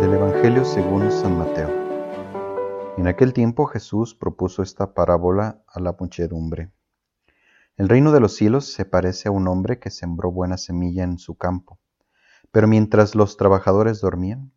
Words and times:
Del 0.00 0.12
Evangelio 0.12 0.64
según 0.64 1.12
San 1.12 1.38
Mateo. 1.38 1.70
En 2.96 3.06
aquel 3.06 3.32
tiempo 3.32 3.66
Jesús 3.66 4.16
propuso 4.16 4.60
esta 4.60 4.94
parábola 4.94 5.62
a 5.68 5.78
la 5.78 5.96
muchedumbre. 5.96 6.72
El 7.76 7.88
reino 7.88 8.10
de 8.10 8.18
los 8.18 8.34
cielos 8.34 8.72
se 8.72 8.84
parece 8.84 9.28
a 9.28 9.30
un 9.30 9.46
hombre 9.46 9.78
que 9.78 9.90
sembró 9.90 10.32
buena 10.32 10.56
semilla 10.56 11.04
en 11.04 11.18
su 11.18 11.36
campo. 11.36 11.78
Pero 12.50 12.66
mientras 12.66 13.14
los 13.14 13.36
trabajadores 13.36 14.00
dormían, 14.00 14.50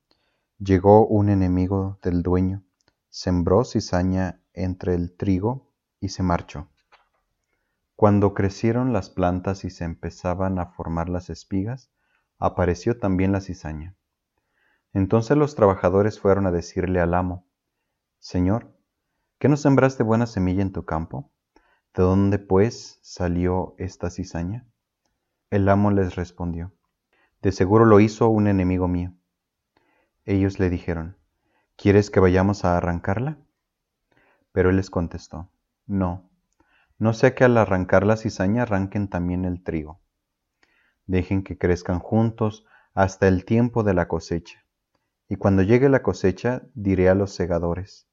llegó 0.57 1.05
un 1.05 1.29
enemigo 1.29 1.99
del 2.01 2.23
dueño, 2.23 2.63
sembró 3.09 3.63
cizaña 3.63 4.41
entre 4.53 4.95
el 4.95 5.15
trigo 5.15 5.71
y 5.99 6.09
se 6.09 6.23
marchó. 6.23 6.70
Cuando 8.01 8.33
crecieron 8.33 8.93
las 8.93 9.11
plantas 9.11 9.63
y 9.63 9.69
se 9.69 9.83
empezaban 9.83 10.57
a 10.57 10.65
formar 10.65 11.07
las 11.07 11.29
espigas, 11.29 11.91
apareció 12.39 12.97
también 12.97 13.31
la 13.31 13.41
cizaña. 13.41 13.95
Entonces 14.91 15.37
los 15.37 15.53
trabajadores 15.53 16.19
fueron 16.19 16.47
a 16.47 16.51
decirle 16.51 16.99
al 16.99 17.13
amo, 17.13 17.45
Señor, 18.17 18.75
¿qué 19.37 19.49
no 19.49 19.55
sembraste 19.55 20.01
buena 20.01 20.25
semilla 20.25 20.63
en 20.63 20.71
tu 20.71 20.83
campo? 20.83 21.31
¿De 21.93 22.01
dónde, 22.01 22.39
pues, 22.39 22.97
salió 23.03 23.75
esta 23.77 24.09
cizaña? 24.09 24.65
El 25.51 25.69
amo 25.69 25.91
les 25.91 26.15
respondió, 26.15 26.73
De 27.43 27.51
seguro 27.51 27.85
lo 27.85 27.99
hizo 27.99 28.29
un 28.29 28.47
enemigo 28.47 28.87
mío. 28.87 29.13
Ellos 30.25 30.57
le 30.57 30.71
dijeron, 30.71 31.17
¿Quieres 31.75 32.09
que 32.09 32.19
vayamos 32.19 32.65
a 32.65 32.77
arrancarla? 32.77 33.37
Pero 34.53 34.71
él 34.71 34.77
les 34.77 34.89
contestó, 34.89 35.51
No 35.85 36.30
no 37.01 37.13
sea 37.13 37.33
que 37.33 37.43
al 37.43 37.57
arrancar 37.57 38.05
la 38.05 38.15
cizaña 38.15 38.61
arranquen 38.61 39.07
también 39.07 39.43
el 39.43 39.63
trigo. 39.63 40.03
Dejen 41.07 41.43
que 41.43 41.57
crezcan 41.57 41.97
juntos 41.97 42.63
hasta 42.93 43.27
el 43.27 43.43
tiempo 43.43 43.81
de 43.81 43.95
la 43.95 44.07
cosecha. 44.07 44.67
Y 45.27 45.37
cuando 45.37 45.63
llegue 45.63 45.89
la 45.89 46.03
cosecha, 46.03 46.61
diré 46.75 47.09
a 47.09 47.15
los 47.15 47.33
segadores, 47.33 48.07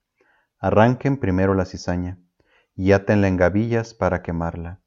arranquen 0.59 1.19
primero 1.19 1.53
la 1.53 1.67
cizaña, 1.67 2.19
y 2.75 2.93
átenla 2.93 3.29
en 3.29 3.37
gavillas 3.37 3.93
para 3.93 4.23
quemarla, 4.23 4.81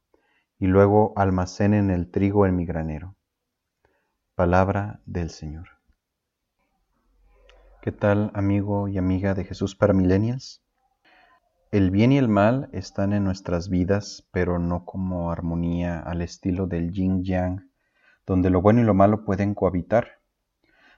y 0.57 0.65
luego 0.65 1.13
almacenen 1.15 1.91
el 1.91 2.09
trigo 2.09 2.47
en 2.47 2.55
mi 2.55 2.65
granero. 2.65 3.15
Palabra 4.33 5.01
del 5.05 5.29
Señor. 5.29 5.67
¿Qué 7.83 7.91
tal 7.91 8.31
amigo 8.33 8.87
y 8.87 8.97
amiga 8.97 9.35
de 9.35 9.43
Jesús 9.43 9.75
para 9.75 9.93
Millennials? 9.93 10.63
El 11.71 11.89
bien 11.89 12.11
y 12.11 12.17
el 12.17 12.27
mal 12.27 12.67
están 12.73 13.13
en 13.13 13.23
nuestras 13.23 13.69
vidas, 13.69 14.27
pero 14.33 14.59
no 14.59 14.83
como 14.83 15.31
armonía 15.31 16.01
al 16.01 16.21
estilo 16.21 16.67
del 16.67 16.91
yin 16.91 17.23
yang, 17.23 17.69
donde 18.27 18.49
lo 18.49 18.61
bueno 18.61 18.81
y 18.81 18.83
lo 18.83 18.93
malo 18.93 19.23
pueden 19.23 19.55
cohabitar. 19.55 20.19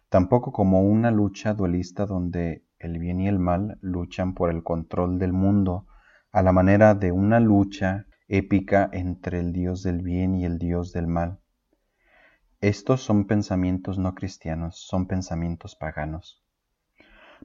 Tampoco 0.10 0.52
como 0.52 0.82
una 0.82 1.12
lucha 1.12 1.54
dualista 1.54 2.08
donde 2.08 2.66
el 2.80 2.98
bien 2.98 3.22
y 3.22 3.28
el 3.28 3.38
mal 3.38 3.78
luchan 3.82 4.34
por 4.34 4.50
el 4.50 4.64
control 4.64 5.20
del 5.20 5.32
mundo, 5.32 5.86
a 6.32 6.42
la 6.42 6.52
manera 6.52 6.96
de 6.96 7.12
una 7.12 7.40
lucha 7.40 8.08
épica 8.28 8.90
entre 8.94 9.42
el 9.42 9.54
Dios 9.54 9.84
del 9.84 10.02
bien 10.02 10.34
y 10.34 10.46
el 10.46 10.58
Dios 10.58 10.92
del 10.92 11.06
mal. 11.06 11.38
Estos 12.62 13.04
son 13.04 13.28
pensamientos 13.28 14.00
no 14.00 14.16
cristianos, 14.16 14.80
son 14.88 15.06
pensamientos 15.06 15.76
paganos. 15.76 16.44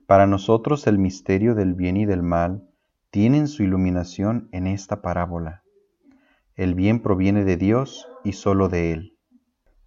Para 0.06 0.26
nosotros 0.26 0.86
el 0.86 0.96
misterio 0.96 1.54
del 1.54 1.74
bien 1.74 1.98
y 1.98 2.06
del 2.06 2.22
mal 2.22 2.64
tienen 3.10 3.48
su 3.48 3.62
iluminación 3.62 4.50
en 4.52 4.66
esta 4.66 5.00
parábola. 5.00 5.62
El 6.56 6.74
bien 6.74 7.00
proviene 7.00 7.44
de 7.44 7.56
Dios 7.56 8.06
y 8.22 8.34
solo 8.34 8.68
de 8.68 8.92
Él, 8.92 9.18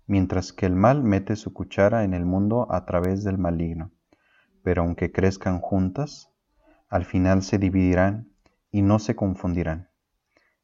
mientras 0.08 0.54
que 0.54 0.66
el 0.66 0.76
mal 0.76 1.04
mete 1.04 1.36
su 1.36 1.54
cuchara 1.54 2.04
en 2.04 2.16
el 2.16 2.26
mundo 2.26 2.68
a 2.72 2.86
través 2.86 3.24
del 3.24 3.38
maligno. 3.38 3.92
Pero 4.64 4.82
aunque 4.82 5.12
crezcan 5.12 5.60
juntas, 5.60 6.32
al 6.90 7.06
final 7.06 7.44
se 7.44 7.60
dividirán 7.60 8.32
y 8.72 8.82
no 8.82 8.98
se 8.98 9.16
confundirán. 9.16 9.90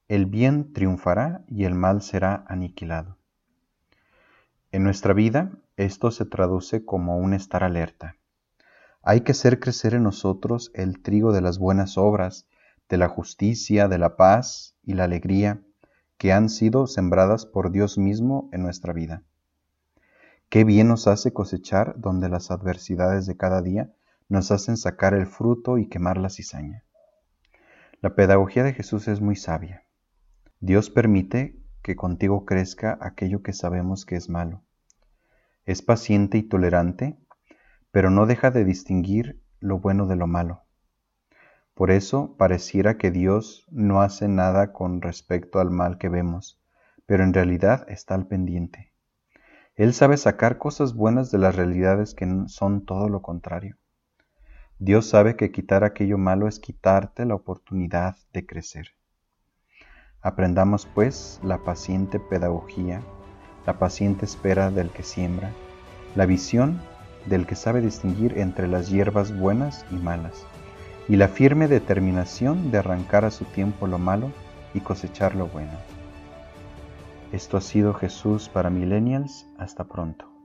El 0.08 0.26
bien 0.26 0.74
triunfará 0.74 1.44
y 1.48 1.66
el 1.66 1.76
mal 1.76 2.02
será 2.02 2.44
aniquilado. 2.48 3.20
En 4.72 4.84
nuestra 4.84 5.14
vida, 5.14 5.52
esto 5.76 6.10
se 6.10 6.26
traduce 6.26 6.86
como 6.86 7.18
un 7.18 7.34
estar 7.34 7.64
alerta 7.64 8.16
hay 9.10 9.22
que 9.22 9.32
hacer 9.32 9.62
crecer 9.62 9.94
en 9.94 10.04
nosotros 10.04 10.70
el 10.74 11.02
trigo 11.02 11.32
de 11.32 11.40
las 11.40 11.60
buenas 11.60 11.98
obras, 11.98 12.46
de 12.90 12.98
la 12.98 13.08
justicia, 13.08 13.88
de 13.88 13.98
la 13.98 14.16
paz 14.16 14.76
y 14.84 14.94
la 14.94 15.06
alegría 15.06 15.62
que 16.18 16.32
han 16.32 16.50
sido 16.50 16.88
sembradas 16.88 17.46
por 17.46 17.72
Dios 17.72 17.98
mismo 17.98 18.50
en 18.52 18.64
nuestra 18.64 18.94
vida. 18.94 19.24
Qué 20.50 20.64
bien 20.64 20.88
nos 20.88 21.08
hace 21.08 21.34
cosechar 21.34 21.96
donde 21.98 22.30
las 22.30 22.52
adversidades 22.52 23.26
de 23.26 23.38
cada 23.38 23.62
día 23.62 23.92
nos 24.30 24.52
hacen 24.52 24.78
sacar 24.78 25.14
el 25.14 25.28
fruto 25.28 25.78
y 25.78 25.88
quemar 25.88 26.18
la 26.18 26.30
cizaña. 26.30 26.84
La 28.02 28.16
pedagogía 28.16 28.64
de 28.64 28.74
Jesús 28.74 29.08
es 29.08 29.22
muy 29.22 29.36
sabia. 29.36 29.84
Dios 30.60 30.90
permite 30.90 31.60
que 31.82 31.96
contigo 31.96 32.46
crezca 32.46 32.98
aquello 33.02 33.42
que 33.42 33.54
sabemos 33.54 34.06
que 34.06 34.16
es 34.16 34.30
malo. 34.30 34.64
Es 35.66 35.82
paciente 35.82 36.38
y 36.38 36.44
tolerante 36.44 37.18
pero 37.98 38.12
no 38.12 38.28
deja 38.28 38.52
de 38.52 38.64
distinguir 38.64 39.42
lo 39.60 39.80
bueno 39.80 40.06
de 40.06 40.16
lo 40.16 40.28
malo. 40.28 40.64
Por 41.78 41.92
eso 41.92 42.34
pareciera 42.40 42.98
que 42.98 43.12
Dios 43.12 43.68
no 43.70 44.02
hace 44.02 44.28
nada 44.28 44.74
con 44.74 45.00
respecto 45.00 45.60
al 45.60 45.70
mal 45.70 46.00
que 46.00 46.10
vemos, 46.10 46.60
pero 47.06 47.24
en 47.24 47.36
realidad 47.36 47.86
está 47.88 48.16
al 48.16 48.26
pendiente. 48.26 48.92
Él 49.76 49.94
sabe 49.94 50.18
sacar 50.18 50.58
cosas 50.58 50.96
buenas 50.96 51.30
de 51.30 51.38
las 51.38 51.56
realidades 51.56 52.16
que 52.16 52.28
son 52.48 52.84
todo 52.84 53.10
lo 53.10 53.22
contrario. 53.22 53.78
Dios 54.80 55.08
sabe 55.08 55.36
que 55.36 55.52
quitar 55.52 55.84
aquello 55.84 56.18
malo 56.18 56.48
es 56.48 56.60
quitarte 56.60 57.26
la 57.26 57.36
oportunidad 57.36 58.16
de 58.34 58.44
crecer. 58.44 58.88
Aprendamos 60.20 60.88
pues 60.88 61.40
la 61.44 61.60
paciente 61.60 62.20
pedagogía, 62.20 63.04
la 63.68 63.78
paciente 63.78 64.26
espera 64.26 64.72
del 64.72 64.90
que 64.90 65.04
siembra, 65.04 65.52
la 66.16 66.26
visión 66.26 66.82
del 67.28 67.46
que 67.46 67.56
sabe 67.56 67.82
distinguir 67.82 68.40
entre 68.40 68.68
las 68.68 68.90
hierbas 68.90 69.38
buenas 69.38 69.86
y 69.92 69.96
malas, 69.98 70.44
y 71.10 71.16
la 71.16 71.28
firme 71.28 71.68
determinación 71.68 72.72
de 72.72 72.80
arrancar 72.80 73.26
a 73.26 73.32
su 73.32 73.46
tiempo 73.46 73.88
lo 73.88 73.98
malo 73.98 74.32
y 74.74 74.82
cosechar 74.82 75.36
lo 75.36 75.48
bueno. 75.48 75.78
Esto 77.32 77.58
ha 77.58 77.62
sido 77.62 77.94
Jesús 77.94 78.50
para 78.50 78.70
Millennials. 78.70 79.48
Hasta 79.58 79.84
pronto. 79.84 80.37